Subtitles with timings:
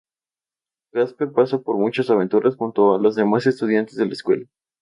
[0.93, 4.47] Casper pasa por muchas aventuras junto a los demás estudiantes de la escuela.